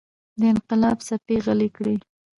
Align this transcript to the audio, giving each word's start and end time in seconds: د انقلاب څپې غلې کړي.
د 0.39 0.41
انقلاب 0.53 0.97
څپې 1.07 1.37
غلې 1.45 1.69
کړي. 1.77 1.95